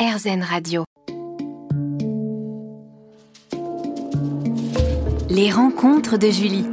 RZN 0.00 0.42
Radio. 0.42 0.84
Les 5.28 5.52
rencontres 5.52 6.16
de 6.16 6.30
Julie. 6.30 6.64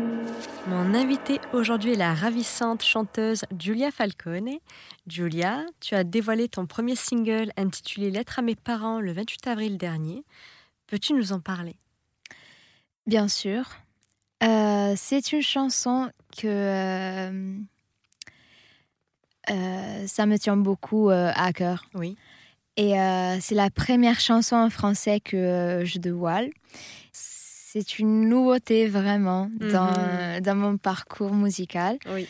Mon 0.67 0.93
invitée 0.93 1.41
aujourd'hui 1.51 1.91
est 1.91 1.97
la 1.97 2.13
ravissante 2.13 2.83
chanteuse 2.83 3.43
Giulia 3.59 3.91
Falcone. 3.91 4.59
Giulia, 5.07 5.65
tu 5.81 5.93
as 5.95 6.05
dévoilé 6.05 6.47
ton 6.47 6.67
premier 6.67 6.95
single 6.95 7.51
intitulé 7.57 8.11
Lettre 8.11 8.39
à 8.39 8.43
mes 8.43 8.55
parents 8.55 9.01
le 9.01 9.11
28 9.11 9.47
avril 9.47 9.77
dernier. 9.77 10.23
Peux-tu 10.87 11.11
nous 11.11 11.33
en 11.33 11.41
parler? 11.41 11.75
Bien 13.07 13.27
sûr. 13.27 13.65
Euh, 14.41 14.93
c'est 14.95 15.33
une 15.33 15.41
chanson 15.41 16.09
que 16.31 16.47
euh, 16.47 17.57
euh, 19.49 20.07
ça 20.07 20.25
me 20.25 20.37
tient 20.37 20.55
beaucoup 20.55 21.09
à 21.09 21.51
cœur. 21.51 21.89
Oui. 21.93 22.15
Et 22.77 22.93
c'est 23.41 23.55
la 23.55 23.69
première 23.71 24.19
chanson 24.19 24.55
en 24.55 24.69
français 24.69 25.19
que 25.19 25.81
je 25.83 25.97
dévoile. 25.99 26.49
C'est 27.11 27.99
une 27.99 28.29
nouveauté 28.29 28.87
vraiment 28.87 29.49
dans, 29.59 29.91
Mhm. 30.35 30.41
dans 30.41 30.55
mon 30.55 30.77
parcours 30.77 31.33
musical. 31.33 31.97
Oui. 32.13 32.27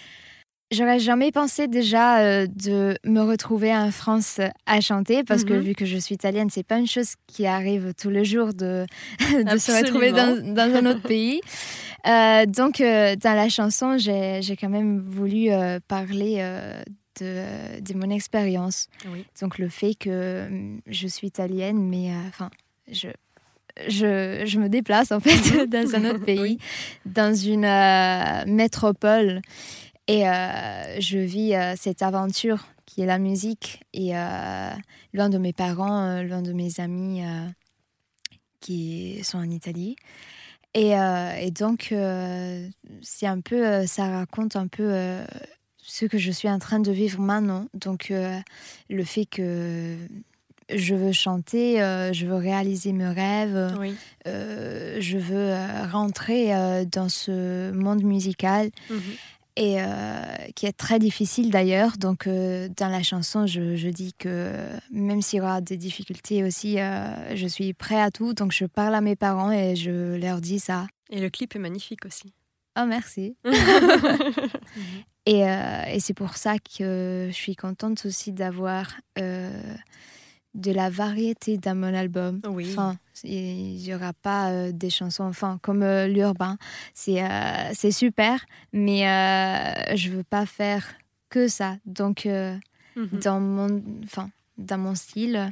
J'aurais 0.72 1.00
jamais 1.00 1.32
pensé 1.32 1.70
déjà 1.70 2.20
euh, 2.20 2.46
de 2.48 2.98
me 3.06 3.22
retrouver 3.22 3.74
en 3.74 3.90
France 3.92 4.42
à 4.66 4.82
chanter 4.82 5.24
parce 5.24 5.46
que 5.46 5.54
Mhm. 5.54 5.60
vu 5.62 5.74
que 5.76 5.86
je 5.86 5.98
suis 5.98 6.16
italienne, 6.16 6.50
c'est 6.50 6.64
pas 6.68 6.78
une 6.78 6.88
chose 6.88 7.14
qui 7.28 7.46
arrive 7.48 7.94
tous 7.94 8.10
les 8.10 8.26
jours 8.26 8.54
de, 8.54 8.86
de 9.54 9.58
se 9.58 9.72
retrouver 9.72 10.12
dans, 10.12 10.54
dans 10.54 10.76
un 10.76 10.86
autre 10.88 11.04
pays. 11.04 11.40
Euh, 12.06 12.46
donc 12.46 12.82
euh, 12.82 13.16
dans 13.16 13.34
la 13.34 13.48
chanson, 13.48 13.98
j'ai 13.98 14.42
quand 14.60 14.68
même 14.70 15.00
voulu 15.00 15.52
euh, 15.52 15.80
parler 15.88 16.38
euh, 16.40 16.82
de, 17.20 17.80
de 17.82 17.94
mon 17.94 18.10
expérience. 18.10 18.88
Oui. 19.08 19.26
Donc 19.42 19.58
le 19.60 19.70
fait 19.70 19.96
que 19.96 20.48
hum, 20.48 20.82
je 20.88 21.08
suis 21.08 21.28
italienne, 21.28 21.78
mais 21.90 22.12
euh, 22.12 22.28
enfin 22.28 22.50
je 22.92 23.10
je, 23.88 24.42
je 24.46 24.60
me 24.60 24.70
déplace 24.70 25.12
en 25.12 25.20
fait 25.20 25.68
dans 25.70 25.96
un 25.96 26.06
autre 26.10 26.26
pays, 26.26 26.40
Oui. 26.40 26.58
dans 27.06 27.36
une 27.36 27.64
euh, 27.66 28.44
métropole, 28.48 29.42
et 30.08 30.28
euh, 30.28 31.00
je 31.00 31.20
vis 31.20 31.54
euh, 31.54 31.76
cette 31.78 32.02
aventure 32.02 32.66
qui 32.88 33.02
est 33.02 33.06
la 33.06 33.20
musique, 33.20 33.84
et 33.94 34.18
euh, 34.18 34.72
loin 35.14 35.30
de 35.30 35.38
mes 35.38 35.54
parents, 35.54 36.02
euh, 36.08 36.24
loin 36.24 36.42
de 36.42 36.54
mes 36.54 36.80
amis 36.80 37.22
euh, 37.24 37.46
qui 38.62 39.24
sont 39.24 39.38
en 39.38 39.50
Italie. 39.50 39.96
Et, 40.74 40.98
euh, 40.98 41.34
et 41.40 41.52
donc, 41.52 41.90
euh, 41.92 42.68
c'est 43.02 43.28
un 43.28 43.42
peu, 43.42 43.66
euh, 43.66 43.86
ça 43.86 44.10
raconte 44.10 44.56
un 44.56 44.68
peu 44.68 44.90
euh, 44.92 45.26
ce 45.90 46.06
que 46.06 46.18
je 46.18 46.32
suis 46.32 46.50
en 46.50 46.60
train 46.60 46.80
de 46.80 46.92
vivre 46.92 47.20
maintenant. 47.22 47.68
Donc, 47.74 48.12
euh, 48.12 48.38
le 48.90 49.04
fait 49.06 49.26
que 49.26 49.96
je 50.70 50.94
veux 50.96 51.14
chanter, 51.14 51.82
euh, 51.82 52.12
je 52.12 52.26
veux 52.26 52.36
réaliser 52.36 52.92
mes 52.92 53.08
rêves, 53.08 53.74
Oui. 53.80 53.96
euh, 54.28 54.98
je 55.00 55.18
veux 55.18 55.54
rentrer 55.90 56.52
dans 56.92 57.08
ce 57.08 57.72
monde 57.72 58.04
musical 58.04 58.70
Mhm. 58.90 59.00
et 59.56 59.78
qui 60.56 60.66
est 60.66 60.78
très 60.78 61.00
difficile 61.00 61.52
d'ailleurs. 61.52 61.98
Donc 61.98 62.28
dans 62.28 62.90
la 62.92 63.02
chanson, 63.02 63.48
je, 63.48 63.78
je 63.78 63.88
dis 63.88 64.14
que 64.14 64.52
même 64.92 65.22
s'il 65.22 65.38
y 65.38 65.42
aura 65.42 65.62
des 65.62 65.78
difficultés 65.78 66.44
aussi, 66.44 66.76
je 67.34 67.48
suis 67.48 67.74
prêt 67.74 68.02
à 68.02 68.12
tout. 68.12 68.34
Donc 68.34 68.52
je 68.52 68.66
parle 68.66 68.94
à 68.94 69.00
mes 69.02 69.16
parents 69.16 69.52
et 69.54 69.76
je 69.78 70.18
leur 70.18 70.42
dis 70.42 70.60
ça. 70.60 70.86
Et 71.10 71.22
le 71.22 71.30
clip 71.30 71.56
est 71.56 71.60
magnifique 71.60 72.06
aussi. 72.06 72.34
Oh 72.78 72.86
merci. 72.86 73.36
Et, 75.28 75.44
euh, 75.46 75.84
et 75.94 76.00
c'est 76.00 76.14
pour 76.14 76.38
ça 76.38 76.56
que 76.58 77.28
je 77.30 77.36
suis 77.36 77.56
contente 77.56 78.06
aussi 78.06 78.32
d'avoir 78.32 78.86
euh, 79.20 79.52
de 80.54 80.72
la 80.72 80.90
variété 80.90 81.58
dans 81.58 81.76
mon 81.76 81.94
album. 81.94 82.40
Oui. 82.48 82.66
Enfin, 82.72 82.98
il 83.24 83.76
n'y 83.76 83.94
aura 83.94 84.14
pas 84.14 84.52
euh, 84.52 84.72
des 84.72 84.90
chansons 84.90 85.26
enfin, 85.26 85.60
comme 85.62 85.84
euh, 85.84 86.08
l'urbain. 86.08 86.58
C'est 86.94 87.22
euh, 87.22 87.72
c'est 87.74 87.92
super, 87.92 88.46
mais 88.72 89.02
je 89.96 90.10
veux 90.12 90.24
pas 90.24 90.46
faire 90.46 90.86
que 91.30 91.48
ça. 91.48 91.76
Donc, 91.86 92.26
Mhm. 92.96 93.20
dans, 93.20 93.40
mon, 93.40 93.84
enfin, 94.06 94.32
dans 94.58 94.80
mon 94.80 94.96
style, 94.96 95.52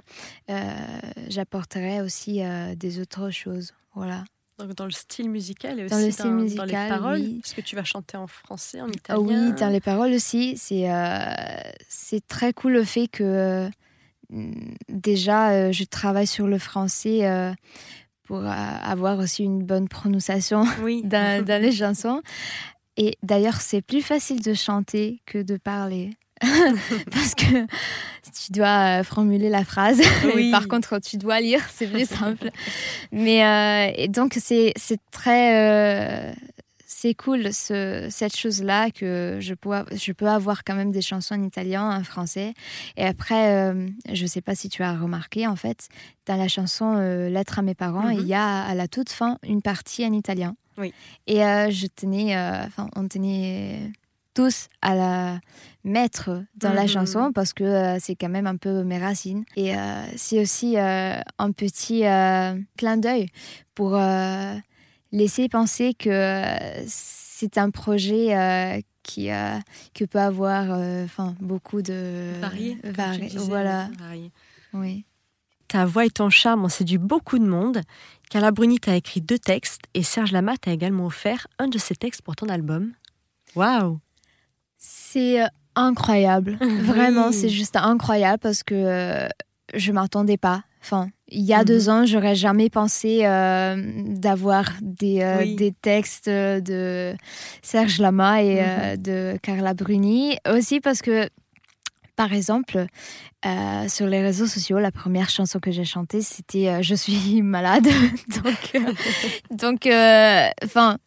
j'apporterai 1.28 2.02
aussi 2.02 2.42
des 2.76 3.00
autres 3.00 3.30
choses. 3.30 3.74
Voilà. 3.94 4.24
Donc 4.58 4.74
dans 4.74 4.86
le 4.86 4.92
style 4.92 5.30
musical 5.30 5.80
et 5.80 5.84
aussi 5.86 5.94
Dans 5.94 6.00
le 6.00 6.12
style 6.12 6.26
dans, 6.26 6.32
musical, 6.32 6.68
les 6.68 6.74
paroles. 6.90 7.20
oui. 7.20 7.40
Parce 7.42 7.54
que 7.54 7.62
tu 7.62 7.76
vas 7.76 7.84
chanter 7.84 8.16
en 8.18 8.28
français, 8.28 8.80
en 8.82 8.88
Ah 8.88 8.92
italien. 8.94 9.22
oui, 9.22 9.54
dans 9.60 9.70
les 9.70 9.82
paroles 9.82 10.14
aussi, 10.14 10.56
c'est 10.58 10.90
euh, 10.92 11.20
c'est 11.90 12.26
très 12.28 12.54
cool 12.54 12.74
le 12.74 12.84
fait 12.86 13.08
que 13.08 13.24
euh, 13.24 13.70
déjà 14.90 15.50
euh, 15.52 15.72
je 15.72 15.84
travaille 15.84 16.28
sur 16.28 16.48
le 16.48 16.58
français 16.58 17.28
euh, 17.28 17.52
pour 18.24 18.44
avoir 18.46 19.20
aussi 19.20 19.44
une 19.44 19.64
bonne 19.64 19.88
prononciation 19.88 20.64
Oui. 20.82 21.02
dans, 21.04 21.44
dans 21.46 21.62
les 21.62 21.72
chansons. 21.72 22.22
Et 22.98 23.18
d'ailleurs, 23.24 23.60
c'est 23.60 23.82
plus 23.82 24.02
facile 24.02 24.42
de 24.42 24.54
chanter 24.54 25.22
que 25.26 25.42
de 25.42 25.58
parler. 25.58 26.12
Parce 27.12 27.36
que 27.36 27.66
tu 28.32 28.52
dois 28.52 29.00
euh, 29.00 29.04
formuler 29.04 29.50
la 29.50 29.64
phrase. 29.66 30.02
Oui. 30.36 30.52
Par 30.52 30.68
contre, 30.68 31.00
tu 31.00 31.18
dois 31.18 31.40
lire, 31.42 31.62
c'est 31.74 31.88
plus 31.88 32.08
simple. 32.08 32.50
Mais 33.12 33.44
euh, 33.46 33.92
et 33.96 34.08
donc, 34.08 34.38
c'est 34.40 34.74
très. 35.12 36.30
euh, 36.30 36.34
c'est 36.88 37.14
cool 37.14 37.54
ce- 37.54 38.08
cette 38.10 38.36
chose-là 38.36 38.90
que 38.90 39.38
je 39.42 39.54
peux, 39.54 39.72
je 39.94 40.12
peux 40.12 40.28
avoir 40.28 40.64
quand 40.64 40.76
même 40.76 40.92
des 40.92 41.02
chansons 41.02 41.36
en 41.36 41.44
italien, 41.44 41.90
en 41.96 42.04
français. 42.04 42.54
Et 42.98 43.04
après, 43.06 43.52
euh, 43.54 43.88
je 44.12 44.24
ne 44.24 44.28
sais 44.28 44.42
pas 44.42 44.56
si 44.56 44.70
tu 44.70 44.82
as 44.82 44.94
remarqué, 44.98 45.46
en 45.46 45.56
fait, 45.56 45.88
dans 46.26 46.36
la 46.38 46.48
chanson 46.48 46.96
euh, 46.98 47.30
Lettre 47.30 47.60
à 47.60 47.62
mes 47.62 47.76
parents, 47.76 48.08
Mhm. 48.08 48.20
il 48.22 48.28
y 48.28 48.34
a 48.34 48.64
à 48.64 48.74
la 48.76 48.88
toute 48.88 49.10
fin 49.10 49.38
une 49.44 49.62
partie 49.62 50.06
en 50.06 50.14
italien. 50.14 50.56
Oui. 50.78 50.94
Et 51.28 51.44
euh, 51.46 51.70
je 51.70 51.86
tenais, 51.88 52.36
enfin, 52.66 52.88
on 52.96 53.08
tenait 53.08 53.92
tous 54.36 54.68
à 54.82 54.94
la 54.96 55.40
mettre 55.84 56.44
dans 56.56 56.74
la 56.74 56.84
Mhm. 56.84 56.88
chanson 56.90 57.32
parce 57.34 57.54
que 57.54 57.64
euh, 57.64 57.98
c'est 58.00 58.16
quand 58.16 58.30
même 58.30 58.46
un 58.48 58.58
peu 58.58 58.84
mes 58.84 59.00
racines. 59.00 59.46
Et 59.56 59.76
euh, 59.76 60.06
c'est 60.16 60.40
aussi 60.42 60.78
euh, 60.78 61.20
un 61.40 61.52
petit 61.52 62.06
euh, 62.06 62.54
clin 62.78 62.98
d'œil 62.98 63.28
pour 63.74 63.96
euh, 63.96 64.56
laisser 65.12 65.50
penser 65.50 65.94
que 65.96 66.10
euh, 66.10 66.84
c'est 66.88 67.58
un 67.58 67.70
projet 67.72 68.36
euh, 68.38 68.80
qui, 69.04 69.32
euh, 69.32 69.58
que 69.94 70.06
peut 70.06 70.20
avoir 70.20 70.66
euh, 70.72 71.06
enfin, 71.06 71.36
beaucoup 71.40 71.82
de... 71.82 72.40
varié. 72.42 72.78
vari- 72.84 73.36
Voilà, 73.38 73.90
varié. 74.00 74.32
oui. 74.74 75.06
Ta 75.68 75.84
voix 75.86 76.06
et 76.06 76.12
ton 76.12 76.30
charme 76.30 76.64
ont 76.66 76.70
séduit 76.70 77.00
beaucoup 77.00 77.40
de 77.40 77.46
monde. 77.46 77.82
Carla 78.30 78.52
Bruni 78.52 78.80
t'a 78.80 78.96
écrit 78.96 79.20
deux 79.22 79.40
textes 79.40 79.82
et 79.96 80.04
Serge 80.04 80.32
Lama 80.32 80.58
t'a 80.58 80.72
également 80.72 81.06
offert 81.08 81.48
un 81.58 81.68
de 81.68 81.78
ses 81.80 81.96
textes 81.96 82.22
pour 82.22 82.36
ton 82.36 82.50
album. 82.50 82.94
Waouh 83.56 84.00
C'est 84.88 85.42
euh, 85.42 85.48
incroyable. 85.76 86.58
Vraiment, 86.80 87.32
c'est 87.32 87.50
juste 87.50 87.76
incroyable 87.76 88.40
parce 88.40 88.62
que 88.64 88.76
euh, 88.76 89.28
je 89.74 89.92
m'attendais 89.92 90.38
pas. 90.38 90.64
Enfin, 90.82 91.10
il 91.30 91.42
y 91.42 91.54
a 91.54 91.60
Mhm. 91.60 91.66
deux 91.66 91.90
ans, 91.90 92.06
j'aurais 92.06 92.36
jamais 92.36 92.70
pensé 92.70 93.22
euh, 93.26 93.76
d'avoir 94.06 94.70
des, 94.82 95.22
euh, 95.22 95.40
Oui. 95.40 95.56
des 95.56 95.72
textes 95.72 96.30
de 96.30 97.16
Serge 97.64 97.98
Lama 98.00 98.44
et 98.44 98.58
euh, 98.62 98.96
de 98.96 99.38
Carla 99.42 99.74
Bruni. 99.74 100.38
Aussi 100.48 100.80
parce 100.82 101.02
que, 101.02 101.28
par 102.16 102.32
exemple, 102.34 102.86
sur 103.88 104.06
les 104.08 104.22
réseaux 104.22 104.48
sociaux, 104.48 104.80
la 104.80 104.92
première 104.92 105.30
chanson 105.30 105.60
que 105.60 105.72
j'ai 105.72 105.86
chantée, 105.86 106.22
c'était 106.22 106.82
Je 106.84 106.94
suis 106.96 107.42
malade. 107.56 107.88
donc, 108.44 108.82
donc, 109.52 109.88
enfin. 110.64 110.98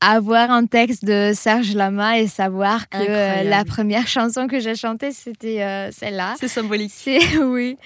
Avoir 0.00 0.50
un 0.52 0.66
texte 0.66 1.04
de 1.04 1.32
Serge 1.34 1.74
Lama 1.74 2.18
et 2.20 2.28
savoir 2.28 2.88
que 2.88 2.98
euh, 2.98 3.00
Incroyable. 3.02 3.48
la 3.50 3.64
première 3.64 4.06
chanson 4.16 4.46
que 4.46 4.60
j'ai 4.60 4.76
chantée, 4.76 5.10
c'était 5.10 5.62
euh, 5.62 5.90
celle-là. 5.90 6.34
C'est 6.38 6.48
symbolique. 6.48 6.92
C'est 6.94 7.36
oui. 7.38 7.76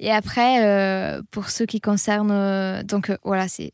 Et 0.00 0.10
après, 0.10 0.64
euh, 0.64 1.20
pour 1.30 1.50
ce 1.50 1.64
qui 1.64 1.80
concerne, 1.80 2.30
euh, 2.30 2.82
donc 2.82 3.12
voilà, 3.22 3.48
c'est, 3.48 3.72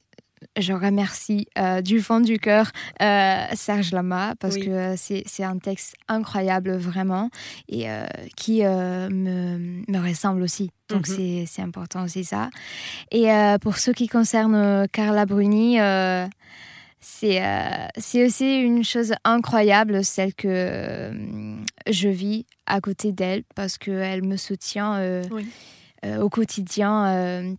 je 0.58 0.72
remercie 0.72 1.46
euh, 1.56 1.80
du 1.82 2.00
fond 2.00 2.18
du 2.20 2.38
cœur 2.38 2.70
euh, 3.00 3.44
Serge 3.54 3.92
Lama 3.92 4.34
parce 4.40 4.56
Oui. 4.56 4.66
que 4.66 4.94
c'est, 4.96 5.44
un 5.44 5.58
texte 5.58 5.94
incroyable 6.08 6.76
vraiment 6.76 7.30
et 7.68 7.88
euh, 7.88 8.04
qui 8.36 8.62
me, 8.64 9.08
me 9.88 10.08
ressemble 10.08 10.42
aussi. 10.42 10.70
Donc 10.88 11.08
Mhm. 11.08 11.14
c'est, 11.16 11.44
c'est 11.46 11.62
important 11.62 12.02
aussi 12.04 12.24
ça. 12.24 12.50
Et 13.12 13.28
pour 13.62 13.78
ce 13.78 13.90
qui 13.92 14.08
concerne 14.08 14.86
Carla 14.88 15.26
Bruni. 15.26 15.78
C'est, 17.06 17.44
euh, 17.44 17.86
c'est 17.98 18.24
aussi 18.24 18.60
une 18.62 18.82
chose 18.82 19.12
incroyable, 19.24 20.02
celle 20.04 20.34
que 20.34 20.48
euh, 20.48 21.56
je 21.90 22.08
vis 22.08 22.46
à 22.64 22.80
côté 22.80 23.12
d'elle, 23.12 23.44
parce 23.54 23.76
qu'elle 23.76 24.24
me 24.24 24.38
soutient 24.38 24.94
euh, 24.96 25.22
Oui. 25.30 25.46
euh, 26.06 26.22
au 26.22 26.30
quotidien. 26.30 27.54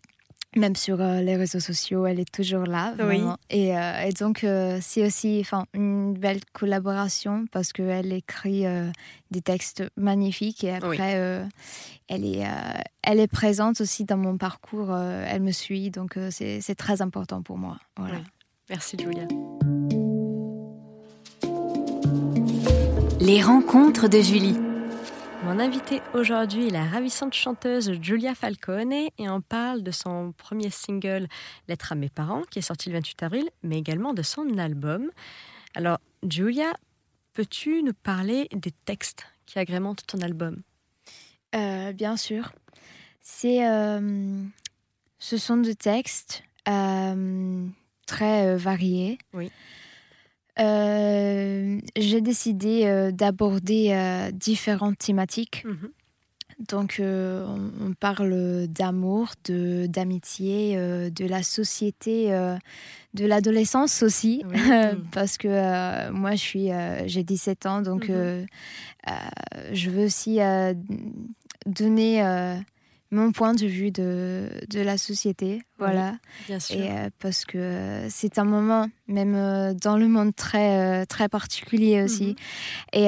même 0.57 0.75
sur 0.75 0.97
les 0.97 1.36
réseaux 1.36 1.59
sociaux, 1.59 2.06
elle 2.07 2.19
est 2.19 2.31
toujours 2.31 2.63
là. 2.65 2.95
Et, 3.50 3.68
et, 3.69 4.13
donc, 4.18 4.45
c'est 4.81 5.06
aussi 5.06 5.45
une 5.74 6.13
belle 6.13 6.39
collaboration 6.53 7.45
parce 7.51 7.74
qu'elle 7.74 8.13
écrit 8.13 8.63
des 9.31 9.41
textes 9.41 9.83
magnifiques 9.98 10.63
et 10.63 10.74
après, 10.74 11.45
elle, 12.07 12.25
est, 12.25 12.48
elle 13.03 13.19
est 13.19 13.27
présente 13.27 13.81
aussi 13.81 14.06
dans 14.06 14.18
mon 14.18 14.38
parcours. 14.38 14.95
elle 14.95 15.41
me 15.41 15.51
suit, 15.51 15.91
donc 15.91 16.18
c'est 16.31 16.75
très 16.75 17.01
important 17.01 17.41
pour 17.44 17.57
moi. 17.57 17.77
Voilà. 17.98 18.21
Merci, 18.69 18.97
Julia. 19.00 19.27
Les 23.19 23.41
rencontres 23.41 24.07
de 24.07 24.19
Julie. 24.19 24.57
Mon 25.44 25.59
invitée 25.59 26.01
aujourd'hui 26.15 26.67
est 26.67 26.71
la 26.71 26.85
ravissante 26.85 27.35
chanteuse 27.35 27.91
Giulia 28.01 28.33
Falcone 28.33 28.91
et 28.91 29.29
on 29.29 29.41
parle 29.41 29.83
de 29.83 29.91
son 29.91 30.33
premier 30.35 30.71
single 30.71 31.27
Lettre 31.67 31.91
à 31.91 31.95
mes 31.95 32.09
parents 32.09 32.41
qui 32.50 32.59
est 32.59 32.63
sorti 32.63 32.89
le 32.89 32.95
28 32.95 33.23
avril, 33.23 33.50
mais 33.62 33.77
également 33.77 34.13
de 34.13 34.23
son 34.23 34.57
album. 34.57 35.12
Alors, 35.75 36.00
Giulia, 36.23 36.73
peux-tu 37.33 37.83
nous 37.83 37.94
parler 37.94 38.47
des 38.51 38.71
textes 38.71 39.27
qui 39.45 39.59
agrémentent 39.59 40.07
ton 40.07 40.21
album? 40.21 40.63
Euh, 41.53 41.94
Bien 41.94 42.17
sûr. 42.17 42.51
C'est, 43.21 43.67
euh, 43.67 44.44
ce 45.19 45.38
sont 45.38 45.57
des 45.57 45.75
textes 45.75 46.44
euh, 46.67 47.67
très 48.06 48.56
variés. 48.56 49.18
Oui. 49.34 49.52
Euh, 50.60 51.80
j'ai 51.98 52.22
décidé 52.22 52.86
euh, 52.86 53.12
d'aborder 53.12 53.90
euh, 53.92 54.31
différentes 54.31 54.98
thématiques. 54.98 55.63
Mhm. 55.66 55.90
Donc, 56.69 57.02
on, 57.02 57.94
parle 58.00 58.68
d'amour, 58.69 59.34
de, 59.44 59.88
d'amitié, 59.88 60.78
de 60.78 61.25
la 61.25 61.44
société, 61.44 62.30
de 63.13 63.25
l'adolescence 63.25 64.02
aussi, 64.04 64.42
parce 65.12 65.38
que 65.38 66.10
moi, 66.12 66.31
je 66.31 66.38
suis, 66.38 66.69
j'ai 67.08 67.25
17 67.25 67.66
ans, 67.66 67.81
donc 67.81 68.08
mhm. 68.08 68.46
je 69.74 69.90
veux 69.90 70.06
aussi 70.06 70.40
donner 71.66 72.22
mon 73.15 73.31
point 73.31 73.53
de 73.53 73.65
vue 73.65 73.91
de, 73.91 74.50
de 74.69 74.81
la 74.81 74.97
société. 74.97 75.62
Voilà. 75.79 76.17
bien 76.47 76.59
sûr. 76.59 76.75
Et, 76.75 76.91
euh, 76.91 77.09
parce 77.19 77.45
que 77.45 77.57
euh, 77.57 78.09
c'est 78.09 78.38
un 78.38 78.44
moment, 78.44 78.88
même 79.07 79.35
euh, 79.35 79.73
dans 79.73 79.97
le 79.97 80.07
monde, 80.07 80.35
très, 80.35 81.06
très 81.06 81.29
particulier 81.29 82.03
aussi. 82.03 82.35
Mhm. 82.94 83.01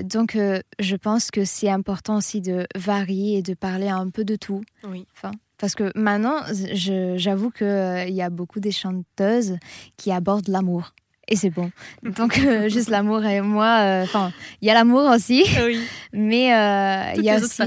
Et 0.00 0.02
donc, 0.04 0.36
je 0.78 0.96
pense 0.96 1.30
que 1.30 1.44
c'est 1.44 1.70
important 1.70 2.16
aussi 2.16 2.40
de 2.40 2.66
varier 2.74 3.38
et 3.38 3.42
de 3.42 3.54
parler 3.54 3.88
un 3.88 4.08
peu 4.10 4.24
de 4.24 4.36
tout. 4.36 4.62
Oui. 4.88 5.06
Enfin, 5.14 5.32
parce 5.58 5.74
que 5.74 5.92
maintenant, 5.94 6.40
j'avoue 6.72 7.50
qu'il 7.50 8.14
y 8.14 8.22
a 8.22 8.30
beaucoup 8.30 8.60
des 8.60 8.72
chanteuses 8.72 9.58
qui 9.96 10.10
abordent 10.10 10.48
l'amour 10.48 10.92
et 11.28 11.36
c'est 11.36 11.50
bon. 11.50 11.70
Donc 12.02 12.38
euh, 12.38 12.68
juste 12.68 12.90
l'amour 12.90 13.24
et 13.24 13.40
moi, 13.40 13.78
euh, 13.80 14.02
enfin, 14.02 14.32
il 14.60 14.68
y 14.68 14.70
a 14.70 14.74
l'amour 14.74 15.10
aussi, 15.10 15.44
oui. 15.64 15.78
mais 16.12 16.54
euh, 16.54 17.12
il 17.16 17.24
y 17.24 17.30
a 17.30 17.36
aussi, 17.36 17.62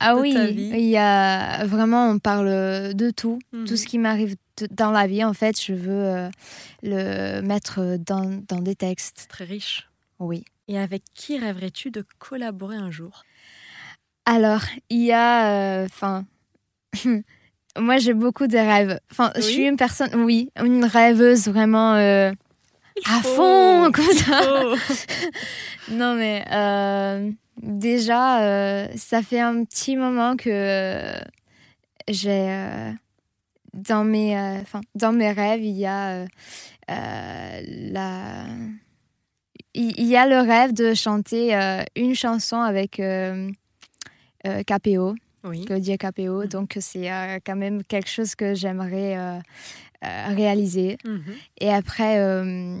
ah 0.00 0.16
oui, 0.16 0.34
il 0.34 0.88
y 0.88 0.96
a 0.96 1.64
vraiment, 1.66 2.08
on 2.08 2.18
parle 2.18 2.94
de 2.94 3.10
tout, 3.10 3.38
tout 3.66 3.76
ce 3.76 3.82
mhm. 3.82 3.88
qui 3.88 3.98
m'arrive 3.98 4.36
dans 4.70 4.90
la 4.90 5.06
vie. 5.06 5.24
En 5.24 5.34
fait, 5.34 5.60
je 5.60 5.72
veux 5.72 6.30
le 6.82 7.40
mettre 7.40 7.96
dans, 7.98 8.42
dans 8.48 8.60
des 8.60 8.74
textes. 8.74 9.26
Très 9.28 9.44
riche. 9.44 9.88
Oui. 10.18 10.44
Et 10.68 10.78
avec 10.78 11.02
qui 11.14 11.38
rêverais-tu 11.38 11.90
de 11.90 12.04
collaborer 12.18 12.76
un 12.76 12.90
jour? 12.90 13.24
Alors, 14.24 14.62
il 14.90 15.02
y 15.02 15.12
a, 15.12 15.82
enfin. 15.84 16.24
Moi, 17.78 17.96
j'ai 17.96 18.12
beaucoup 18.12 18.46
de 18.48 18.58
rêves. 18.58 19.00
Enfin, 19.10 19.32
je 19.34 19.40
suis 19.40 19.62
une 19.66 19.78
personne, 19.78 20.14
oui, 20.24 20.50
une 20.62 20.84
rêveuse 20.84 21.48
vraiment 21.48 21.94
à 23.06 23.22
fond, 23.22 23.90
comme 23.92 24.12
ça. 24.12 24.40
non, 25.90 26.14
mais 26.14 26.44
euh, 26.50 27.30
déjà, 27.60 28.42
euh, 28.42 28.88
ça 28.96 29.22
fait 29.22 29.40
un 29.40 29.64
petit 29.64 29.96
moment 29.96 30.36
que 30.36 31.12
j'ai. 32.08 32.50
Euh, 32.50 32.92
dans, 33.74 34.04
mes, 34.04 34.36
enfin 34.60 34.82
dans 34.94 35.12
mes 35.12 35.32
rêves, 35.32 35.64
il 35.64 35.78
y 35.78 35.86
a 35.86 36.26
la. 36.88 38.44
Il 39.74 40.06
y 40.06 40.16
a 40.16 40.26
le 40.26 40.40
rêve 40.40 40.74
de 40.74 40.92
chanter 40.92 41.54
une 41.96 42.14
chanson 42.14 42.60
avec 42.60 43.00
KPO, 44.44 45.14
oui. 45.44 45.64
Claudia 45.64 45.96
KPO. 45.96 46.44
Mm. 46.44 46.46
Donc, 46.46 46.76
c'est 46.80 47.10
quand 47.44 47.56
même 47.56 47.84
quelque 47.84 48.08
chose 48.08 48.34
que 48.34 48.54
j'aimerais 48.54 49.40
réaliser. 50.02 50.98
Mhm. 51.04 51.22
Et 51.60 51.72
après, 51.72 52.18
euh, 52.18 52.80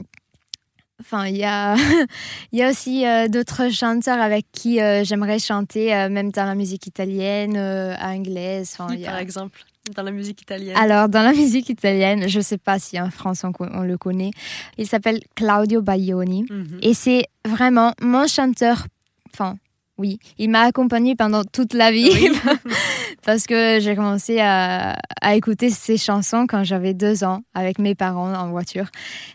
enfin, 1.00 1.26
il 1.26 1.36
y 1.36 1.44
a, 1.44 1.74
il 2.52 2.58
y 2.58 2.62
a 2.62 2.70
aussi 2.70 3.06
euh, 3.06 3.28
d'autres 3.28 3.70
chanteurs 3.70 4.20
avec 4.20 4.46
qui 4.52 4.80
euh, 4.80 5.04
j'aimerais 5.04 5.38
chanter, 5.38 5.88
même 6.08 6.30
dans 6.30 6.44
la 6.44 6.54
musique 6.54 6.86
italienne, 6.86 7.56
anglaise. 8.00 8.76
Par 8.76 9.18
exemple 9.18 9.64
dans 9.96 10.04
la 10.04 10.12
musique 10.12 10.42
italienne 10.42 10.76
Alors, 10.76 11.08
dans 11.08 11.22
la 11.22 11.32
musique 11.32 11.68
italienne, 11.68 12.28
je 12.28 12.38
ne 12.38 12.42
sais 12.44 12.56
pas 12.56 12.78
si 12.78 13.00
en 13.00 13.10
France 13.10 13.42
on, 13.44 13.80
le 13.80 13.98
connaît. 13.98 14.30
Il 14.78 14.86
s'appelle 14.86 15.18
Claudio 15.34 15.82
Baglioni. 15.82 16.44
Mhm. 16.48 16.78
Et 16.82 16.94
c'est 16.94 17.26
vraiment 17.44 17.92
mon 18.00 18.28
chanteur, 18.28 18.86
enfin, 19.32 19.56
oui, 19.98 20.18
il 20.38 20.48
m'a 20.48 20.62
accompagné 20.62 21.14
pendant 21.14 21.44
toute 21.44 21.74
la 21.74 21.92
vie 21.92 22.30
parce 23.24 23.46
que 23.46 23.78
j'ai 23.78 23.94
commencé 23.94 24.40
à, 24.40 24.96
écouter 25.34 25.70
ses 25.70 25.98
chansons 25.98 26.46
quand 26.48 26.64
j'avais 26.64 26.94
deux 26.94 27.24
ans 27.24 27.42
avec 27.54 27.78
mes 27.78 27.94
parents 27.94 28.32
en 28.32 28.50
voiture. 28.50 28.86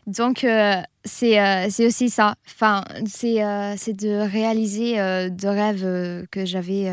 Donc 0.07 0.43
euh, 0.43 0.75
euh, 1.23 1.65
c'est 1.69 1.85
aussi 1.85 2.09
ça. 2.09 2.35
Enfin, 2.47 2.83
c'est 3.05 3.43
euh, 3.43 3.75
de 3.75 4.29
réaliser 4.29 4.95
de 4.95 5.47
rêves 5.47 6.27
que 6.31 6.45
j'avais 6.45 6.91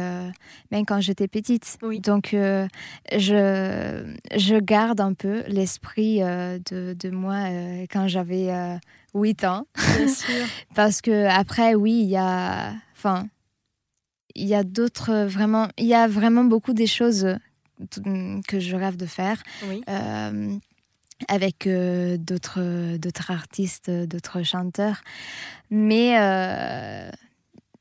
même 0.71 0.85
quand 0.87 1.01
j'étais 1.01 1.27
petite. 1.27 1.79
Donc 2.03 2.29
je, 2.33 2.69
je 3.17 4.61
garde 4.61 5.01
un 5.01 5.15
peu 5.15 5.43
l'esprit 5.49 6.21
de, 6.21 6.95
de, 6.95 7.11
moi 7.11 7.49
quand 7.91 8.09
j'avais 8.09 8.79
8 9.15 9.45
ans. 9.45 9.67
Bien 9.97 10.09
sûr. 10.09 10.47
parce 10.75 11.01
que 11.01 11.27
après, 11.27 11.75
oui, 11.75 12.01
il 12.05 12.11
y 12.11 12.17
a... 12.17 12.73
Enfin, 12.97 13.27
il 14.35 14.47
y 14.47 14.55
a 14.55 14.65
d'autres 14.65 15.11
euh, 15.11 15.27
vraiment, 15.27 15.69
il 15.79 15.87
y 15.87 15.95
a 15.95 16.07
vraiment 16.09 16.45
beaucoup 16.45 16.73
des 16.73 16.87
choses 16.87 17.25
euh, 17.25 18.41
que 18.47 18.61
je 18.61 18.77
rêve 18.77 18.97
de 18.97 19.07
faire. 19.07 19.43
Euh, 19.89 20.57
avec 21.29 21.69
d'autres 21.69 22.97
d'autres 22.97 23.31
artistes, 23.31 23.89
d'autres 23.89 24.43
chanteurs, 24.43 25.01
mais 25.71 26.19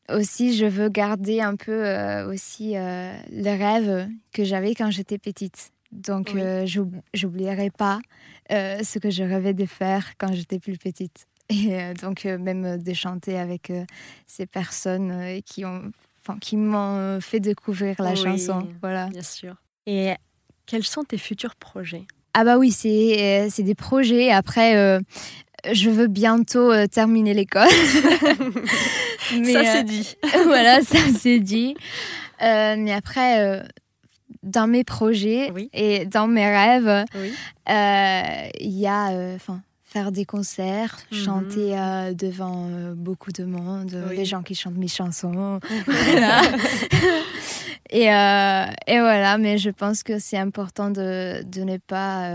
aussi 0.08 0.56
je 0.56 0.66
veux 0.66 0.88
garder 0.88 1.42
un 1.42 1.56
peu 1.56 1.84
aussi 2.30 2.70
les 2.74 3.56
rêves 3.56 4.08
que 4.32 4.44
j'avais 4.44 4.76
quand 4.76 4.92
j'étais 4.92 5.18
petite. 5.18 5.72
Donc 5.92 6.30
je 6.36 6.86
j'oublierai 7.16 7.72
pas 7.72 8.00
ce 8.52 9.00
que 9.00 9.10
je 9.10 9.24
rêvais 9.24 9.56
de 9.56 9.66
faire 9.66 10.14
quand 10.20 10.32
j'étais 10.32 10.60
plus 10.60 10.78
petite. 10.78 11.26
Et 11.50 11.94
donc 11.96 12.26
même 12.26 12.78
de 12.82 12.94
chanter 12.94 13.40
avec 13.40 13.74
ces 14.28 14.46
personnes 14.46 15.42
qui 15.44 15.66
ont 15.66 15.92
qui 16.40 16.58
m'ont 16.58 16.98
euh, 16.98 17.20
fait 17.20 17.40
découvrir 17.40 18.02
la 18.02 18.16
chanson. 18.16 18.68
Voilà. 18.82 19.08
Bien 19.08 19.24
sûr. 19.24 19.56
Et 19.86 20.14
quels 20.66 20.84
sont 20.84 21.04
tes 21.04 21.18
futurs 21.18 21.56
projets? 21.56 22.06
Ah 22.34 22.44
bah 22.44 22.58
oui, 22.58 22.72
c'est 22.72 23.48
euh, 23.48 23.64
des 23.64 23.76
projets. 23.76 24.32
Après, 24.32 24.76
euh, 24.78 25.00
je 25.72 25.90
veux 25.90 26.08
bientôt 26.08 26.72
terminer 26.88 27.34
l'école. 27.34 27.68
ça 29.30 29.64
c'est 29.66 29.84
dit. 29.84 30.16
voilà, 30.46 30.82
ça 30.82 31.00
c'est 31.18 31.40
dit. 31.40 31.76
mais 32.42 32.94
après, 32.94 33.64
dans 34.42 34.68
mes 34.68 34.84
projets 34.84 35.52
et 35.74 36.06
dans 36.06 36.28
mes 36.28 36.48
rêves, 36.48 37.06
il 37.68 38.80
y 38.80 38.88
a, 38.88 39.36
enfin 39.36 39.62
faire 39.94 40.12
des 40.12 40.26
concerts, 40.26 40.98
mhm. 41.12 41.18
chanter 41.18 41.80
euh, 41.80 42.16
devant 42.16 42.68
euh, 42.68 42.96
beaucoup 42.96 43.32
de 43.32 43.46
monde, 43.46 43.96
les 44.10 44.26
gens 44.26 44.42
qui 44.42 44.56
chantent 44.56 44.78
mes 44.78 44.88
chansons. 44.88 45.60
et, 47.92 48.12
euh, 48.12 48.66
et, 48.88 49.00
voilà, 49.00 49.38
mais 49.38 49.60
je 49.60 49.70
pense 49.70 50.02
que 50.02 50.18
c'est 50.18 50.38
important 50.38 50.90
de, 50.90 51.44
de, 51.44 51.62
ne 51.62 51.78
pas 51.78 52.28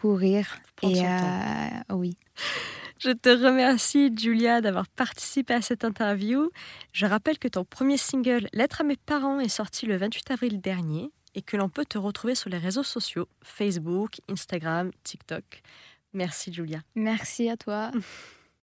courir. 0.00 0.56
et 0.82 1.02
oui. 1.90 2.16
Je 2.98 3.10
te 3.10 3.28
remercie, 3.28 4.10
Julia, 4.16 4.62
d'avoir 4.62 4.88
participé 4.88 5.52
à 5.52 5.60
cette 5.60 5.84
interview. 5.84 6.50
Je 6.92 7.04
rappelle 7.04 7.38
que 7.38 7.48
ton 7.48 7.66
premier 7.66 7.98
single, 7.98 8.48
Lettre 8.54 8.80
à 8.80 8.84
mes 8.84 8.96
parents, 8.96 9.38
est 9.38 9.48
sorti 9.50 9.84
le 9.84 9.98
28 9.98 10.30
avril 10.30 10.60
dernier 10.62 11.10
et 11.34 11.42
que 11.42 11.58
l'on 11.58 11.68
peut 11.68 11.84
te 11.84 11.98
retrouver 11.98 12.34
sur 12.34 12.48
les 12.48 12.56
réseaux 12.56 12.82
sociaux 12.82 13.28
Facebook, 13.42 14.20
Instagram, 14.30 14.90
TikTok. 15.02 15.62
Merci 16.14 16.52
Julia. 16.52 16.80
Merci 16.94 17.48
à 17.48 17.56
toi. 17.56 17.90